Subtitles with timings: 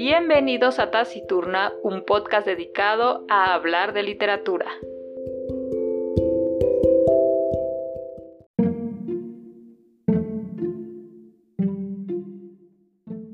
[0.00, 4.66] Bienvenidos a Taciturna, un podcast dedicado a hablar de literatura.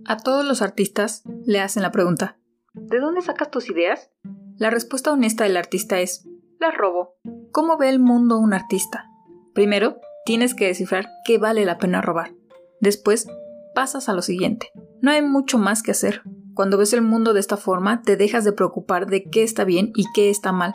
[0.07, 2.39] A todos los artistas le hacen la pregunta,
[2.72, 4.11] ¿de dónde sacas tus ideas?
[4.57, 6.26] La respuesta honesta del artista es,
[6.61, 7.18] las robo.
[7.53, 9.11] ¿Cómo ve el mundo un artista?
[9.53, 12.32] Primero, tienes que descifrar qué vale la pena robar.
[12.81, 13.29] Después,
[13.75, 14.71] pasas a lo siguiente.
[15.03, 16.22] No hay mucho más que hacer.
[16.54, 19.93] Cuando ves el mundo de esta forma, te dejas de preocupar de qué está bien
[19.96, 20.72] y qué está mal.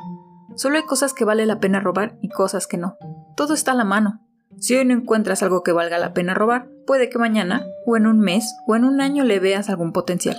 [0.56, 2.98] Solo hay cosas que vale la pena robar y cosas que no.
[3.38, 4.20] Todo está a la mano.
[4.58, 8.08] Si hoy no encuentras algo que valga la pena robar, puede que mañana, o en
[8.08, 10.38] un mes, o en un año le veas algún potencial.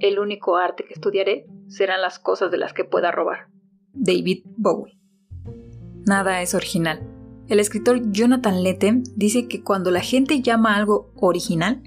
[0.00, 3.46] El único arte que estudiaré serán las cosas de las que pueda robar.
[3.92, 4.98] David Bowie.
[6.04, 7.08] Nada es original.
[7.46, 11.82] El escritor Jonathan Lethem dice que cuando la gente llama algo original,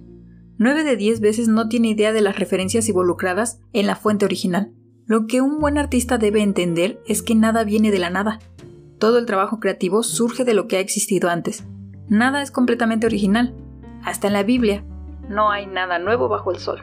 [0.60, 4.72] 9 de 10 veces no tiene idea de las referencias involucradas en la fuente original.
[5.06, 8.40] Lo que un buen artista debe entender es que nada viene de la nada.
[8.98, 11.64] Todo el trabajo creativo surge de lo que ha existido antes.
[12.10, 13.54] Nada es completamente original.
[14.04, 14.84] Hasta en la Biblia,
[15.30, 16.82] no hay nada nuevo bajo el sol.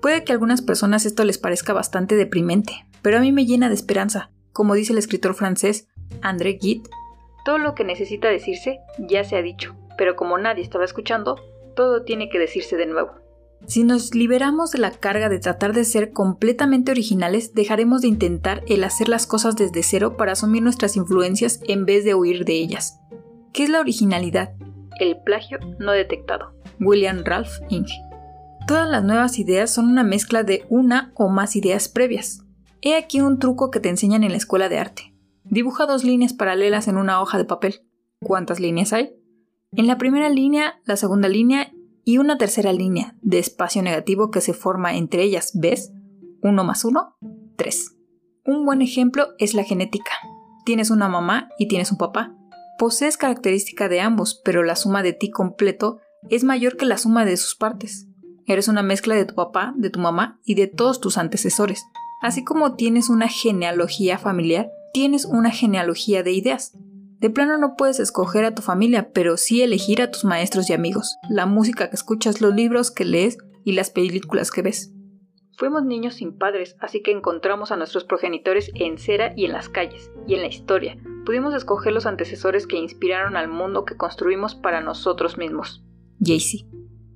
[0.00, 3.68] Puede que a algunas personas esto les parezca bastante deprimente, pero a mí me llena
[3.68, 4.30] de esperanza.
[4.52, 5.88] Como dice el escritor francés
[6.22, 6.88] André Gide,
[7.44, 11.36] todo lo que necesita decirse ya se ha dicho, pero como nadie estaba escuchando,
[11.74, 13.12] todo tiene que decirse de nuevo.
[13.66, 18.62] Si nos liberamos de la carga de tratar de ser completamente originales, dejaremos de intentar
[18.66, 22.54] el hacer las cosas desde cero para asumir nuestras influencias en vez de huir de
[22.54, 22.98] ellas.
[23.52, 24.54] ¿Qué es la originalidad?
[24.98, 26.54] El plagio no detectado.
[26.80, 27.94] William Ralph Inge.
[28.66, 32.44] Todas las nuevas ideas son una mezcla de una o más ideas previas.
[32.82, 35.14] He aquí un truco que te enseñan en la escuela de arte.
[35.44, 37.82] Dibuja dos líneas paralelas en una hoja de papel.
[38.22, 39.19] ¿Cuántas líneas hay?
[39.72, 41.72] En la primera línea, la segunda línea
[42.04, 45.92] y una tercera línea de espacio negativo que se forma entre ellas, ¿ves?
[46.42, 47.16] 1 más 1,
[47.54, 47.96] 3.
[48.46, 50.10] Un buen ejemplo es la genética.
[50.64, 52.34] Tienes una mamá y tienes un papá.
[52.80, 57.24] Posees característica de ambos, pero la suma de ti completo es mayor que la suma
[57.24, 58.08] de sus partes.
[58.46, 61.84] Eres una mezcla de tu papá, de tu mamá y de todos tus antecesores.
[62.20, 66.76] Así como tienes una genealogía familiar, tienes una genealogía de ideas.
[67.20, 70.72] De plano no puedes escoger a tu familia, pero sí elegir a tus maestros y
[70.72, 74.94] amigos, la música que escuchas, los libros que lees y las películas que ves.
[75.58, 79.68] Fuimos niños sin padres, así que encontramos a nuestros progenitores en cera y en las
[79.68, 80.96] calles, y en la historia.
[81.26, 85.84] Pudimos escoger los antecesores que inspiraron al mundo que construimos para nosotros mismos.
[86.20, 86.66] Jaycee.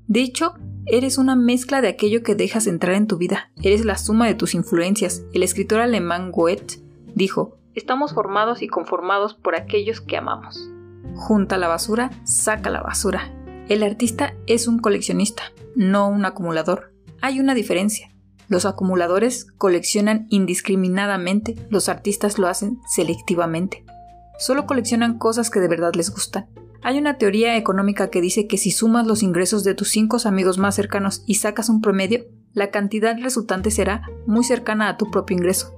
[0.07, 0.53] De hecho,
[0.85, 3.51] eres una mezcla de aquello que dejas entrar en tu vida.
[3.63, 5.25] Eres la suma de tus influencias.
[5.33, 6.83] El escritor alemán Goethe
[7.15, 10.71] dijo, Estamos formados y conformados por aquellos que amamos.
[11.17, 13.33] Junta la basura, saca la basura.
[13.69, 15.43] El artista es un coleccionista,
[15.75, 16.93] no un acumulador.
[17.21, 18.13] Hay una diferencia.
[18.49, 23.85] Los acumuladores coleccionan indiscriminadamente, los artistas lo hacen selectivamente.
[24.39, 26.47] Solo coleccionan cosas que de verdad les gustan.
[26.83, 30.59] Hay una teoría económica que dice que si sumas los ingresos de tus cinco amigos
[30.59, 35.37] más cercanos y sacas un promedio, la cantidad resultante será muy cercana a tu propio
[35.37, 35.75] ingreso.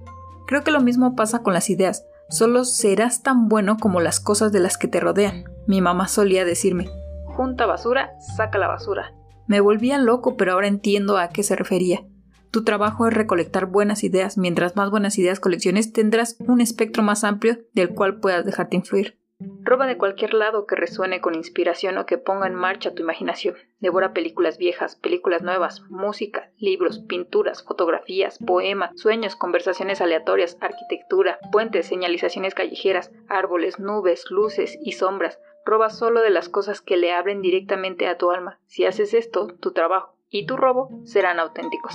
[0.47, 2.07] Creo que lo mismo pasa con las ideas.
[2.29, 5.45] Solo serás tan bueno como las cosas de las que te rodean.
[5.67, 6.89] Mi mamá solía decirme,
[7.25, 9.12] junta basura, saca la basura.
[9.47, 12.05] Me volvía loco, pero ahora entiendo a qué se refería.
[12.51, 14.39] Tu trabajo es recolectar buenas ideas.
[14.39, 19.19] Mientras más buenas ideas colecciones, tendrás un espectro más amplio del cual puedas dejarte influir.
[19.39, 23.57] Roba de cualquier lado que resuene con inspiración o que ponga en marcha tu imaginación.
[23.81, 31.87] Devora películas viejas, películas nuevas, música, libros, pinturas, fotografías, poemas, sueños, conversaciones aleatorias, arquitectura, puentes,
[31.87, 35.39] señalizaciones callejeras, árboles, nubes, luces y sombras.
[35.67, 38.59] Roba solo de las cosas que le abren directamente a tu alma.
[38.67, 41.93] Si haces esto, tu trabajo y tu robo serán auténticos.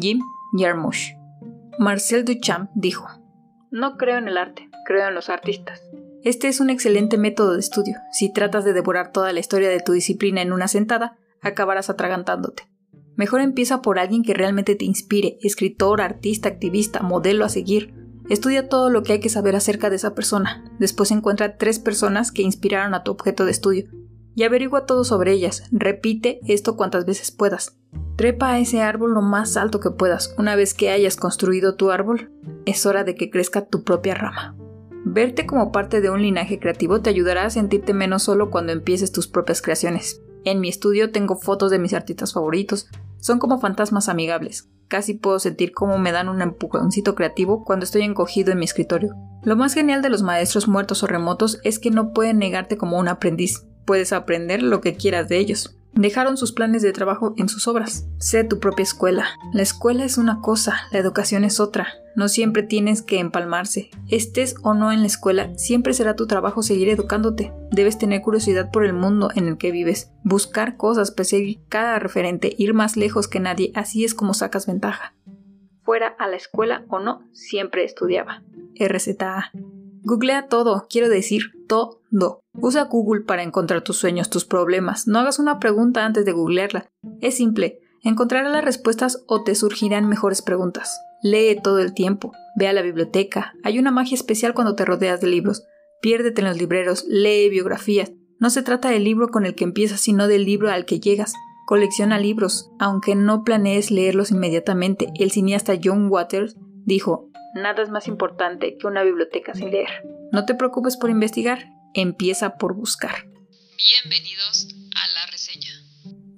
[0.00, 0.20] Jim
[0.56, 1.12] Jarmusch.
[1.78, 3.08] Marcel Duchamp dijo:
[3.70, 5.82] No creo en el arte, creo en los artistas.
[6.28, 7.96] Este es un excelente método de estudio.
[8.12, 12.68] Si tratas de devorar toda la historia de tu disciplina en una sentada, acabarás atragantándote.
[13.16, 17.94] Mejor empieza por alguien que realmente te inspire, escritor, artista, activista, modelo a seguir.
[18.28, 20.70] Estudia todo lo que hay que saber acerca de esa persona.
[20.78, 23.88] Después encuentra tres personas que inspiraron a tu objeto de estudio.
[24.34, 25.62] Y averigua todo sobre ellas.
[25.72, 27.78] Repite esto cuantas veces puedas.
[28.16, 30.34] Trepa a ese árbol lo más alto que puedas.
[30.36, 32.30] Una vez que hayas construido tu árbol,
[32.66, 34.58] es hora de que crezca tu propia rama.
[35.10, 39.10] Verte como parte de un linaje creativo te ayudará a sentirte menos solo cuando empieces
[39.10, 40.20] tus propias creaciones.
[40.44, 42.88] En mi estudio tengo fotos de mis artistas favoritos.
[43.16, 44.68] Son como fantasmas amigables.
[44.86, 49.14] Casi puedo sentir cómo me dan un empujoncito creativo cuando estoy encogido en mi escritorio.
[49.42, 52.98] Lo más genial de los maestros muertos o remotos es que no pueden negarte como
[52.98, 53.66] un aprendiz.
[53.86, 55.74] Puedes aprender lo que quieras de ellos.
[55.92, 58.06] Dejaron sus planes de trabajo en sus obras.
[58.18, 59.26] Sé tu propia escuela.
[59.52, 61.88] La escuela es una cosa, la educación es otra.
[62.14, 63.90] No siempre tienes que empalmarse.
[64.08, 67.52] Estés o no en la escuela, siempre será tu trabajo seguir educándote.
[67.70, 72.54] Debes tener curiosidad por el mundo en el que vives, buscar cosas, perseguir cada referente,
[72.58, 75.14] ir más lejos que nadie, así es como sacas ventaja.
[75.82, 78.42] Fuera a la escuela o no, siempre estudiaba.
[78.78, 79.52] RZA.
[80.02, 82.00] Googlea todo, quiero decir todo.
[82.54, 85.06] Usa Google para encontrar tus sueños, tus problemas.
[85.06, 86.88] No hagas una pregunta antes de googlearla.
[87.20, 87.80] Es simple.
[88.02, 90.98] Encontrarás las respuestas o te surgirán mejores preguntas.
[91.22, 92.32] Lee todo el tiempo.
[92.56, 93.54] Ve a la biblioteca.
[93.64, 95.64] Hay una magia especial cuando te rodeas de libros.
[96.00, 97.04] Piérdete en los libreros.
[97.08, 98.12] Lee biografías.
[98.38, 101.34] No se trata del libro con el que empiezas, sino del libro al que llegas.
[101.66, 105.08] Colecciona libros, aunque no planees leerlos inmediatamente.
[105.18, 106.56] El cineasta John Waters
[106.86, 109.88] dijo, Nada es más importante que una biblioteca sin leer.
[110.32, 113.26] No te preocupes por investigar, empieza por buscar.
[113.76, 115.70] Bienvenidos a la reseña.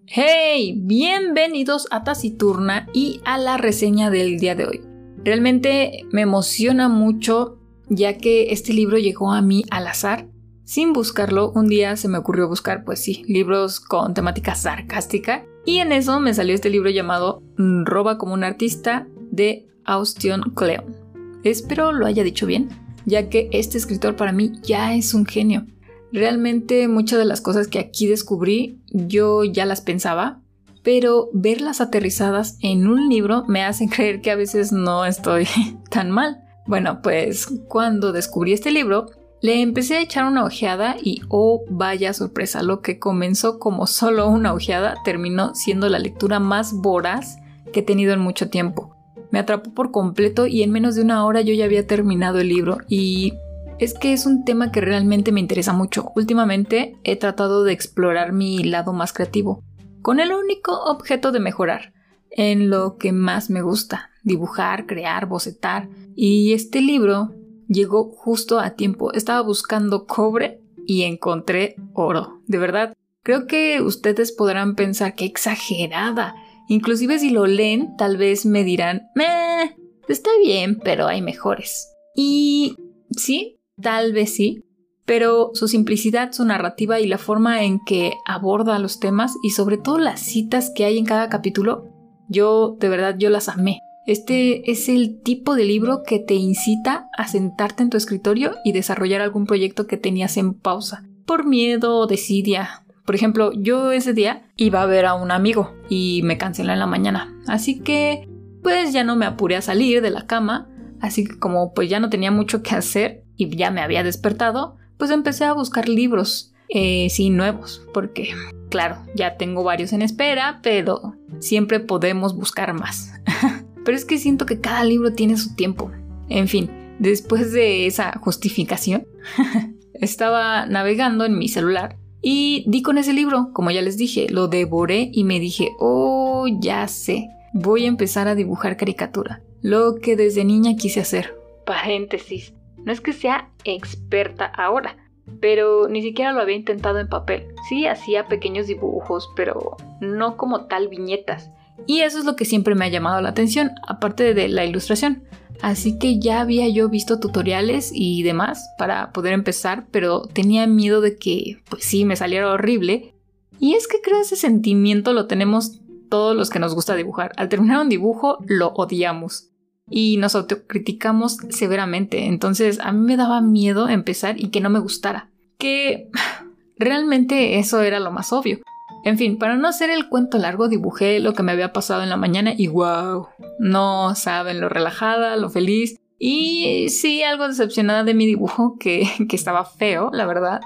[0.06, 0.74] ¡Hey!
[0.76, 4.80] Bienvenidos a Taciturna y a la reseña del día de hoy.
[5.24, 7.58] Realmente me emociona mucho
[7.88, 10.28] ya que este libro llegó a mí al azar.
[10.64, 15.44] Sin buscarlo, un día se me ocurrió buscar, pues sí, libros con temática sarcástica.
[15.64, 20.99] Y en eso me salió este libro llamado Roba como un artista de Austin Kleon.
[21.42, 22.68] Espero lo haya dicho bien,
[23.06, 25.66] ya que este escritor para mí ya es un genio.
[26.12, 30.42] Realmente muchas de las cosas que aquí descubrí yo ya las pensaba,
[30.82, 35.46] pero verlas aterrizadas en un libro me hacen creer que a veces no estoy
[35.90, 36.44] tan mal.
[36.66, 39.06] Bueno, pues cuando descubrí este libro,
[39.40, 44.28] le empecé a echar una ojeada y oh vaya sorpresa, lo que comenzó como solo
[44.28, 47.38] una ojeada terminó siendo la lectura más voraz
[47.72, 48.99] que he tenido en mucho tiempo
[49.30, 52.48] me atrapó por completo y en menos de una hora yo ya había terminado el
[52.48, 53.34] libro y
[53.78, 56.12] es que es un tema que realmente me interesa mucho.
[56.14, 59.62] Últimamente he tratado de explorar mi lado más creativo,
[60.02, 61.94] con el único objeto de mejorar,
[62.30, 65.88] en lo que más me gusta, dibujar, crear, bocetar.
[66.14, 67.34] Y este libro
[67.68, 69.12] llegó justo a tiempo.
[69.12, 72.40] Estaba buscando cobre y encontré oro.
[72.46, 76.34] De verdad, creo que ustedes podrán pensar que exagerada
[76.70, 79.76] Inclusive si lo leen, tal vez me dirán, meh,
[80.08, 81.92] está bien, pero hay mejores.
[82.14, 82.76] Y
[83.10, 84.62] sí, tal vez sí,
[85.04, 89.78] pero su simplicidad, su narrativa y la forma en que aborda los temas y sobre
[89.78, 91.88] todo las citas que hay en cada capítulo,
[92.28, 93.80] yo de verdad yo las amé.
[94.06, 98.70] Este es el tipo de libro que te incita a sentarte en tu escritorio y
[98.70, 104.14] desarrollar algún proyecto que tenías en pausa, por miedo o desidia, por ejemplo, yo ese
[104.14, 107.36] día iba a ver a un amigo y me canceló en la mañana.
[107.48, 108.28] Así que,
[108.62, 110.68] pues ya no me apuré a salir de la cama.
[111.00, 114.76] Así que como pues ya no tenía mucho que hacer y ya me había despertado,
[114.96, 118.30] pues empecé a buscar libros, eh, nuevos, porque
[118.70, 123.12] claro, ya tengo varios en espera, pero siempre podemos buscar más.
[123.84, 125.90] pero es que siento que cada libro tiene su tiempo.
[126.28, 126.70] En fin,
[127.00, 129.08] después de esa justificación,
[129.94, 134.48] estaba navegando en mi celular y di con ese libro, como ya les dije, lo
[134.48, 139.42] devoré y me dije, oh, ya sé, voy a empezar a dibujar caricatura.
[139.62, 141.34] Lo que desde niña quise hacer.
[141.66, 144.96] Paréntesis, no es que sea experta ahora,
[145.40, 147.48] pero ni siquiera lo había intentado en papel.
[147.68, 151.50] Sí, hacía pequeños dibujos, pero no como tal viñetas.
[151.86, 155.24] Y eso es lo que siempre me ha llamado la atención, aparte de la ilustración.
[155.62, 161.00] Así que ya había yo visto tutoriales y demás para poder empezar, pero tenía miedo
[161.00, 163.14] de que, pues sí, me saliera horrible.
[163.58, 167.32] Y es que creo ese sentimiento lo tenemos todos los que nos gusta dibujar.
[167.36, 169.50] Al terminar un dibujo lo odiamos
[169.88, 172.26] y nos autocriticamos severamente.
[172.26, 175.30] Entonces a mí me daba miedo empezar y que no me gustara.
[175.58, 176.10] Que
[176.78, 178.60] realmente eso era lo más obvio.
[179.04, 182.10] En fin, para no hacer el cuento largo, dibujé lo que me había pasado en
[182.10, 183.28] la mañana y wow,
[183.58, 189.64] no saben lo relajada, lo feliz y sí algo decepcionada de mi dibujo, que, estaba
[189.64, 190.60] feo, la verdad.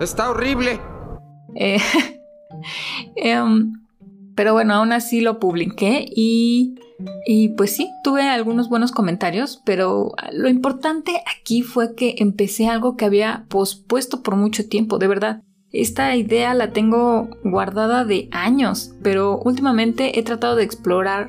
[0.00, 0.80] Está horrible.
[1.54, 1.78] Eh,
[3.16, 3.74] em,
[4.34, 6.76] pero bueno, aún así lo publiqué y,
[7.26, 12.96] y pues sí, tuve algunos buenos comentarios, pero lo importante aquí fue que empecé algo
[12.96, 15.42] que había pospuesto por mucho tiempo, de verdad.
[15.72, 21.28] Esta idea la tengo guardada de años, pero últimamente he tratado de explorar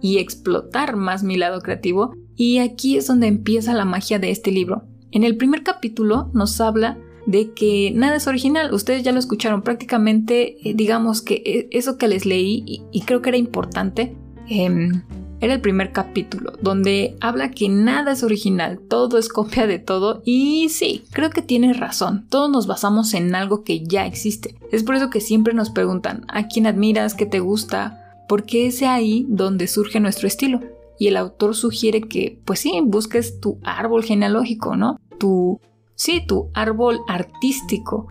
[0.00, 4.52] y explotar más mi lado creativo y aquí es donde empieza la magia de este
[4.52, 4.84] libro.
[5.10, 9.62] En el primer capítulo nos habla de que nada es original, ustedes ya lo escucharon
[9.62, 14.16] prácticamente, eh, digamos que e, eso que les leí y, creo que era importante,
[14.48, 15.02] em,
[15.42, 20.22] era el primer capítulo, donde habla que nada es original, todo es copia de todo
[20.24, 24.54] y sí, creo que tienes razón, todos nos basamos en algo que ya existe.
[24.70, 27.14] Es por eso que siempre nos preguntan, ¿a quién admiras?
[27.14, 28.24] ¿Qué te gusta?
[28.28, 30.60] Porque es ahí donde surge nuestro estilo.
[30.96, 35.00] Y el autor sugiere que, pues sí, busques tu árbol genealógico, ¿no?
[35.18, 35.60] Tu,
[35.96, 38.06] sí, tu árbol artístico.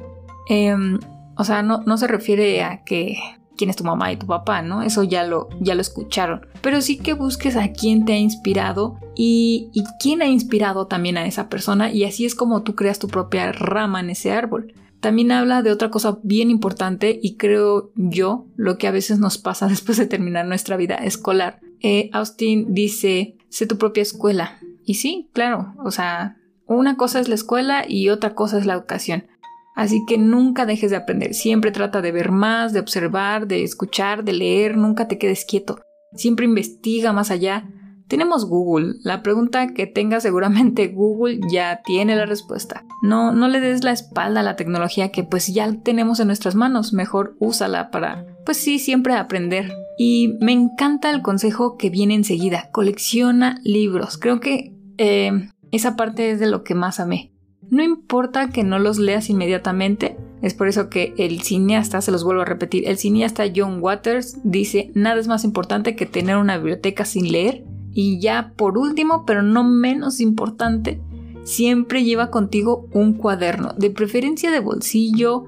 [0.49, 0.99] Em,
[1.37, 3.17] o sea, no, no se refiere a que
[3.61, 4.81] quién es tu mamá y tu papá, ¿no?
[4.81, 6.47] Eso ya lo, ya lo escucharon.
[6.63, 11.15] Pero sí que busques a quién te ha inspirado y, y quién ha inspirado también
[11.15, 14.73] a esa persona y así es como tú creas tu propia rama en ese árbol.
[14.99, 19.37] También habla de otra cosa bien importante y creo yo lo que a veces nos
[19.37, 21.59] pasa después de terminar nuestra vida escolar.
[21.81, 24.57] Eh, Austin dice, sé tu propia escuela.
[24.83, 28.73] Y sí, claro, o sea, una cosa es la escuela y otra cosa es la
[28.73, 29.27] educación.
[29.75, 34.23] Así que nunca dejes de aprender, siempre trata de ver más, de observar, de escuchar,
[34.23, 35.79] de leer, nunca te quedes quieto,
[36.13, 37.69] siempre investiga más allá.
[38.07, 42.83] Tenemos Google, la pregunta que tenga seguramente Google ya tiene la respuesta.
[43.01, 46.55] No, no le des la espalda a la tecnología que pues ya tenemos en nuestras
[46.55, 49.73] manos, mejor úsala para, pues sí, siempre aprender.
[49.97, 56.31] Y me encanta el consejo que viene enseguida, colecciona libros, creo que eh, esa parte
[56.31, 57.30] es de lo que más amé.
[57.71, 62.25] No importa que no los leas inmediatamente, es por eso que el cineasta, se los
[62.25, 66.57] vuelvo a repetir, el cineasta John Waters dice, nada es más importante que tener una
[66.57, 67.63] biblioteca sin leer.
[67.93, 70.99] Y ya por último, pero no menos importante,
[71.43, 75.45] siempre lleva contigo un cuaderno, de preferencia de bolsillo.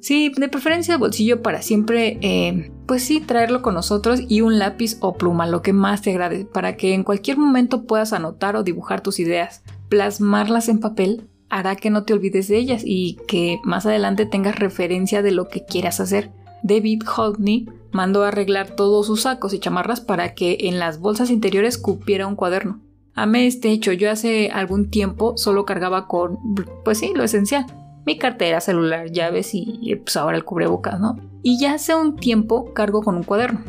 [0.00, 4.58] Sí, de preferencia de bolsillo para siempre, eh, pues sí, traerlo con nosotros y un
[4.58, 8.56] lápiz o pluma, lo que más te agrade, para que en cualquier momento puedas anotar
[8.56, 13.18] o dibujar tus ideas, plasmarlas en papel hará que no te olvides de ellas y
[13.28, 16.30] que más adelante tengas referencia de lo que quieras hacer.
[16.62, 21.78] David Holdney mandó arreglar todos sus sacos y chamarras para que en las bolsas interiores
[21.78, 22.80] cupiera un cuaderno.
[23.14, 26.38] Amé este hecho, yo hace algún tiempo solo cargaba con,
[26.84, 27.66] pues sí, lo esencial.
[28.04, 31.18] Mi cartera, celular, llaves y pues ahora el cubrebocas, ¿no?
[31.42, 33.60] Y ya hace un tiempo cargo con un cuaderno.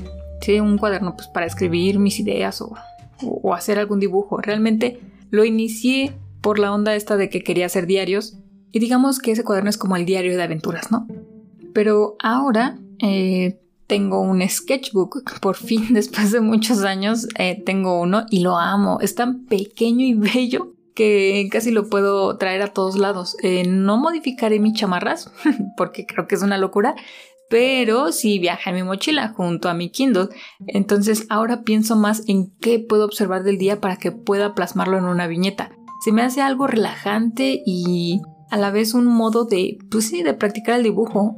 [0.42, 4.38] Sí, un cuaderno pues para escribir mis ideas o hacer algún dibujo.
[4.38, 6.14] Realmente lo inicié
[6.48, 8.38] por la onda esta de que quería hacer diarios.
[8.72, 11.06] Y digamos que ese cuaderno es como el diario de aventuras, ¿no?
[11.74, 18.26] Pero ahora eh, tengo un sketchbook, por fin, después de muchos años, eh, tengo uno
[18.30, 19.00] y lo amo.
[19.02, 23.36] Es tan pequeño y bello que casi lo puedo traer a todos lados.
[23.44, 25.30] Eh, no modificaré mis chamarras,
[25.76, 26.96] porque creo que es una locura,
[27.50, 30.30] pero sí viaja en mi mochila junto a mi Kindle.
[30.66, 35.04] Entonces ahora pienso más en qué puedo observar del día para que pueda plasmarlo en
[35.04, 40.08] una viñeta se me hace algo relajante y a la vez un modo de, pues
[40.08, 41.38] sí, de practicar el dibujo.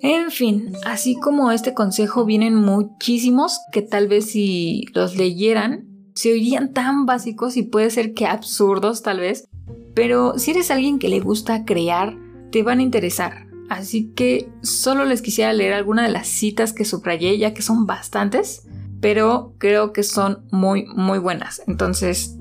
[0.00, 6.32] En fin, así como este consejo vienen muchísimos que tal vez si los leyeran se
[6.32, 9.48] oirían tan básicos y puede ser que absurdos tal vez,
[9.94, 12.16] pero si eres alguien que le gusta crear,
[12.50, 13.46] te van a interesar.
[13.68, 17.86] Así que solo les quisiera leer alguna de las citas que subrayé, ya que son
[17.86, 18.66] bastantes,
[19.00, 21.62] pero creo que son muy, muy buenas.
[21.66, 22.36] Entonces,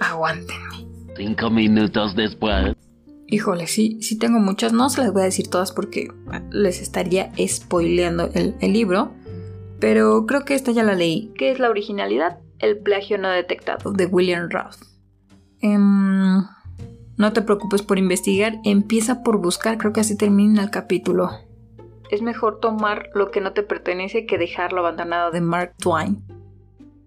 [0.00, 0.75] aguántenme.
[1.16, 2.74] Cinco minutos después.
[3.28, 4.72] Híjole, sí, sí tengo muchas.
[4.72, 6.08] No se las voy a decir todas porque
[6.50, 9.12] les estaría spoileando el, libro.
[9.80, 11.32] Pero creo que esta ya la leí.
[11.36, 12.38] ¿Qué es la originalidad?
[12.58, 13.92] El plagio no detectado.
[13.92, 14.76] De William Roth.
[15.60, 16.44] Em,
[17.16, 18.54] no te preocupes por investigar.
[18.64, 19.78] Empieza por buscar.
[19.78, 21.30] Creo que así termina el capítulo.
[22.10, 25.30] Es mejor tomar lo que no te pertenece que dejarlo abandonado.
[25.32, 26.22] De Mark Twain.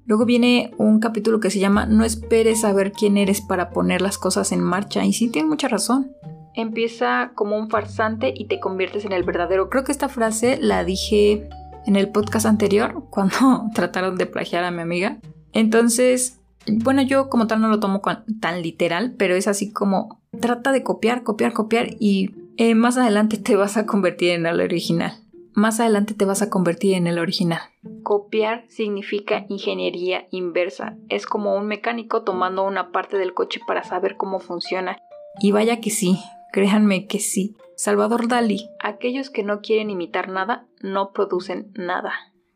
[0.10, 4.18] Luego viene un capítulo que se llama No esperes saber quién eres para poner las
[4.18, 5.06] cosas en marcha.
[5.06, 6.12] Y sí, tiene mucha razón.
[6.56, 9.70] Empieza como un farsante y te conviertes en el verdadero.
[9.70, 11.48] Creo que esta frase la dije
[11.86, 15.20] en el podcast anterior, cuando trataron de plagiar a mi amiga.
[15.54, 18.02] Entonces, bueno, yo como tal no lo tomo
[18.42, 23.38] tan literal, pero es así como trata de copiar, copiar, copiar y eh, más adelante
[23.38, 25.14] te vas a convertir en el original
[25.60, 27.62] más adelante te vas a convertir en el original.
[28.04, 30.98] Copiar significa ingeniería inversa.
[31.10, 34.98] Es como un mecánico tomando una parte del coche para saber cómo funciona.
[35.40, 36.20] Y vaya que sí,
[36.52, 37.56] créanme que sí.
[37.76, 38.68] Salvador Dalí.
[38.82, 42.12] Aquellos que no quieren imitar nada, no producen nada.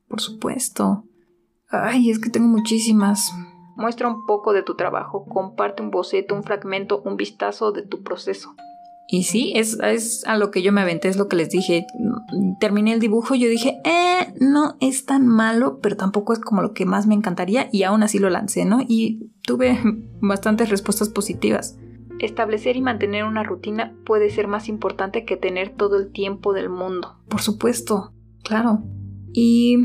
[0.10, 1.06] Por supuesto.
[1.70, 3.32] Ay, es que tengo muchísimas.
[3.76, 8.04] Muestra un poco de tu trabajo, comparte un boceto, un fragmento, un vistazo de tu
[8.04, 8.54] proceso.
[9.08, 11.86] Y sí, es, es, a lo que yo me aventé, es lo que les dije.
[12.60, 16.62] Terminé el dibujo y yo dije, eh, no es tan malo, pero tampoco es como
[16.62, 18.80] lo que más me encantaría y aún así lo lancé, ¿no?
[18.82, 19.80] Y tuve
[20.22, 21.78] bastantes respuestas positivas.
[22.20, 26.70] Establecer y mantener una rutina puede ser más importante que tener todo el tiempo del
[26.70, 27.18] mundo.
[27.28, 28.84] Por supuesto, claro.
[29.34, 29.78] Y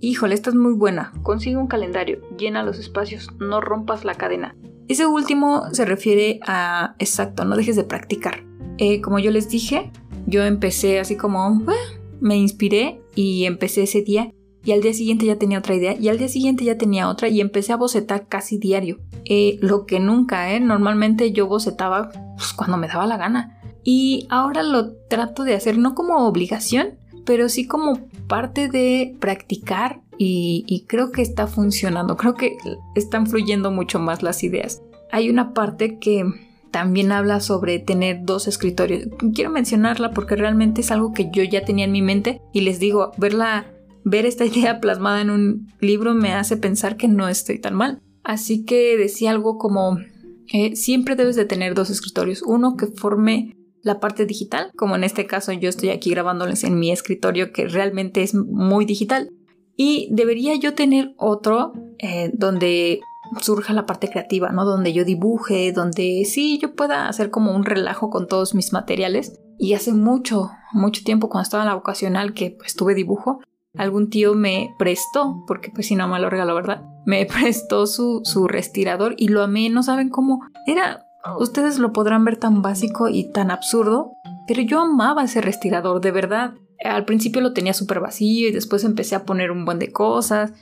[0.00, 1.12] híjole, esta es muy buena.
[1.22, 4.54] Consigue un calendario, llena los espacios, no rompas la cadena.
[4.88, 8.44] Ese último se refiere a, exacto, no dejes de practicar.
[8.78, 9.90] Eh, como yo les dije,
[10.26, 11.62] yo empecé así como,
[12.20, 14.32] me inspiré y empecé ese día
[14.64, 17.28] y al día siguiente ya tenía otra idea y al día siguiente ya tenía otra
[17.28, 18.98] y empecé a bocetar casi diario.
[19.24, 20.60] Eh, lo que nunca, ¿eh?
[20.60, 23.60] Normalmente yo bocetaba pues, cuando me daba la gana.
[23.84, 30.02] Y ahora lo trato de hacer no como obligación, pero sí como parte de practicar
[30.18, 32.56] y, creo que está funcionando, creo que
[32.94, 34.82] están fluyendo mucho más las ideas.
[35.12, 36.24] Hay una parte que
[36.70, 39.08] también habla sobre tener dos escritorios.
[39.34, 42.80] Quiero mencionarla porque realmente es algo que yo ya tenía en mi mente y les
[42.80, 43.72] digo, verla,
[44.04, 48.02] ver esta idea plasmada en un libro me hace pensar que no estoy tan mal.
[48.24, 49.98] Así que decía algo como,
[50.52, 55.04] eh, siempre debes de tener dos escritorios, uno que forme la parte digital, como en
[55.04, 59.30] este caso yo estoy aquí grabándoles en mi escritorio que realmente es muy digital,
[59.80, 63.00] y debería yo tener otro eh, donde
[63.40, 64.64] surja la parte creativa, ¿no?
[64.64, 69.38] Donde yo dibuje, donde sí yo pueda hacer como un relajo con todos mis materiales.
[69.56, 73.38] Y hace mucho, mucho tiempo cuando estaba en la vocacional que pues tuve dibujo,
[73.76, 76.82] algún tío me prestó, porque pues si no me lo regaló, ¿verdad?
[77.06, 80.40] Me prestó su, su respirador y lo amé, no saben cómo.
[80.66, 81.06] Era,
[81.38, 84.10] ustedes lo podrán ver tan básico y tan absurdo,
[84.48, 86.54] pero yo amaba ese respirador, de verdad.
[86.84, 90.52] Al principio lo tenía súper vacío y después empecé a poner un buen de cosas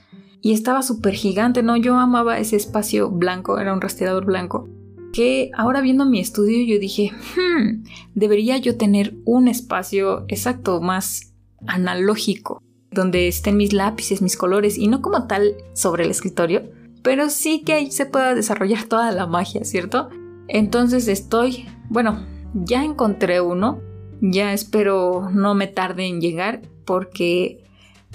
[0.40, 1.76] y estaba súper gigante, ¿no?
[1.76, 4.68] Yo amaba ese espacio blanco, era un rastreador blanco,
[5.12, 11.32] que ahora viendo mi estudio yo dije, hmm, debería yo tener un espacio exacto, más
[11.66, 16.70] analógico, donde estén mis lápices, mis colores, y no como tal sobre el escritorio,
[17.02, 20.10] pero sí que ahí se pueda desarrollar toda la magia, ¿cierto?
[20.48, 23.80] Entonces estoy, bueno, ya encontré uno,
[24.20, 27.64] ya espero no me tarde en llegar porque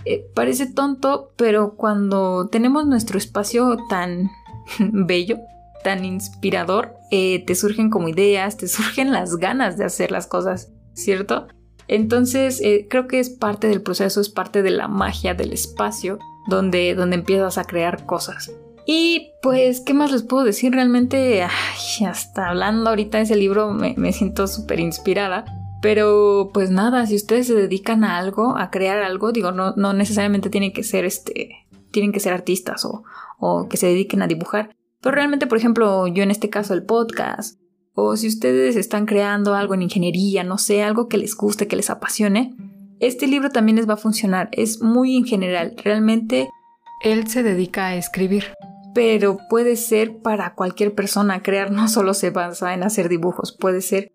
[0.06, 4.32] eh, parece tonto, pero cuando tenemos nuestro espacio tan
[4.80, 5.38] bello,
[5.84, 10.72] tan inspirador, eh, te surgen como ideas, te surgen las ganas de hacer las cosas,
[10.94, 11.48] ¿cierto?
[11.88, 16.20] Entonces eh, creo que es parte del proceso, es parte de la magia del espacio
[16.48, 18.52] donde, donde empiezas a crear cosas.
[18.88, 20.74] Y pues, ¿qué más les puedo decir?
[20.74, 25.46] Realmente, hasta hablando ahorita de ese libro me, me siento súper inspirada
[25.82, 29.94] pero pues nada, si ustedes se dedican a algo, a crear algo, digo, no, no
[29.94, 33.04] necesariamente tienen que ser este, tienen que ser artistas o,
[33.40, 34.76] o que se dediquen a dibujar.
[35.02, 37.60] Pero realmente, por ejemplo, yo en este caso el podcast,
[37.94, 41.76] o si ustedes están creando algo en ingeniería, no sé, algo que les guste, que
[41.76, 42.56] les apasione,
[43.00, 44.50] este libro también les va a funcionar.
[44.52, 45.76] Es muy en general.
[45.84, 46.50] Realmente
[47.04, 48.54] él se dedica a escribir.
[48.94, 51.42] Pero puede ser para cualquier persona.
[51.42, 54.12] Crear no solo se basa en hacer dibujos, puede ser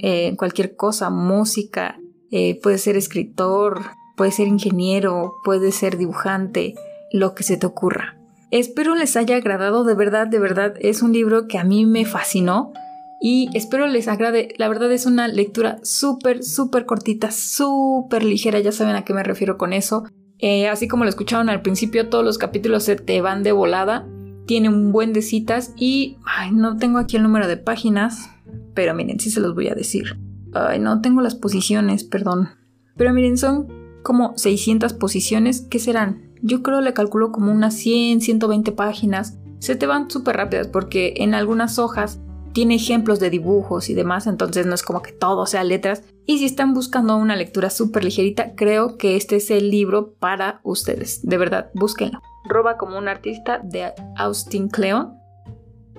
[0.00, 1.98] eh, cualquier cosa, música,
[2.30, 3.82] eh, puede ser escritor,
[4.16, 6.74] puede ser ingeniero, puede ser dibujante,
[7.12, 8.18] lo que se te ocurra.
[8.50, 12.04] Espero les haya agradado, de verdad, de verdad, es un libro que a mí me
[12.04, 12.72] fascinó
[13.20, 14.54] y espero les agrade.
[14.56, 19.22] La verdad es una lectura súper, súper cortita, súper ligera, ya saben a qué me
[19.22, 20.04] refiero con eso.
[20.38, 24.06] Eh, así como lo escucharon al principio, todos los capítulos se te van de volada.
[24.46, 28.30] Tiene un buen de citas y ay, no tengo aquí el número de páginas,
[28.74, 30.18] pero miren, sí se los voy a decir.
[30.52, 32.48] Ay, no tengo las posiciones, perdón.
[32.96, 33.68] Pero miren, son
[34.02, 35.62] como 600 posiciones.
[35.62, 36.32] ¿Qué serán?
[36.42, 39.38] Yo creo le calculo como unas 100, 120 páginas.
[39.58, 42.20] Se te van súper rápidas porque en algunas hojas
[42.52, 46.02] tiene ejemplos de dibujos y demás, entonces no es como que todo sea letras.
[46.26, 50.60] Y si están buscando una lectura súper ligerita, creo que este es el libro para
[50.62, 51.20] ustedes.
[51.22, 52.20] De verdad, búsquenlo.
[52.48, 55.14] Roba como un artista de Austin Kleon.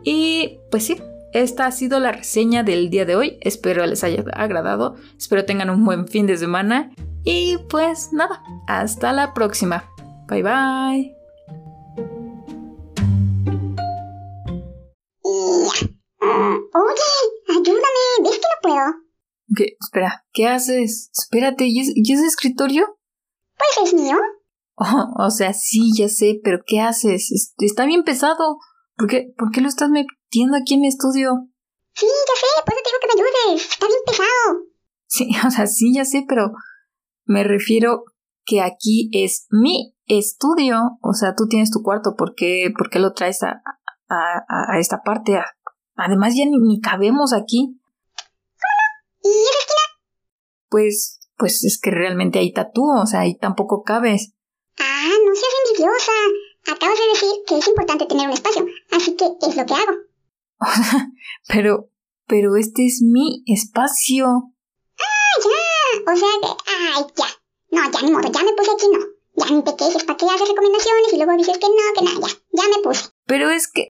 [0.04, 0.98] Y pues sí,
[1.34, 3.38] esta ha sido la reseña del día de hoy.
[3.42, 4.96] Espero les haya agradado.
[5.18, 6.92] Espero tengan un buen fin de semana.
[7.24, 9.84] Y pues nada, hasta la próxima.
[10.28, 11.16] Bye bye.
[16.72, 17.10] Oye,
[17.50, 18.86] ayúdame, ¿ves que no puedo?
[19.56, 19.76] ¿Qué?
[19.80, 21.12] Espera, ¿qué haces?
[21.18, 22.98] Espérate, ¿y, es, ese escritorio?
[23.58, 24.18] Pues es mío.
[24.76, 27.54] Oh, o sea, sí, ya sé, pero ¿qué haces?
[27.58, 28.60] Está bien pesado.
[28.96, 29.90] ¿Por qué, ¿Por qué lo estás
[30.30, 31.48] metiendo aquí en mi estudio?
[31.96, 33.72] Sí, ya sé, por eso tengo que me ayudes.
[33.72, 34.60] Está bien pesado.
[35.08, 36.52] Sí, o sea, sí, ya sé, pero
[37.26, 38.04] me refiero
[38.46, 41.00] que aquí es mi estudio.
[41.02, 43.62] O sea, tú tienes tu cuarto, ¿por qué, por qué lo traes a,
[44.08, 45.40] a, a esta parte?
[45.96, 47.80] Además, ya ni, cabemos aquí.
[49.24, 49.82] ¿Y esa esquina?
[50.70, 54.34] Pues, pues es que realmente ahí está tú, o sea, ahí tampoco cabes.
[54.78, 56.12] Ah, no seas envidiosa.
[56.72, 60.09] Acabas de decir que es importante tener un espacio, así que es lo que hago.
[61.48, 61.90] pero,
[62.28, 64.54] pero este es mi espacio.
[65.00, 66.12] Ah, ya.
[66.12, 66.30] O sea,
[66.68, 67.26] ay, ya.
[67.72, 69.00] No, ya ni modo, ya me puse aquí, no.
[69.36, 71.14] Ya ni te quejes, ¿para qué haces recomendaciones?
[71.14, 73.10] Y luego dices que no, que nada, ya, ya me puse.
[73.26, 73.88] Pero es que...